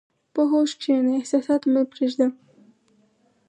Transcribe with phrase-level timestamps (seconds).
[0.33, 2.27] په هوښ کښېنه، احساسات مه پرېږده.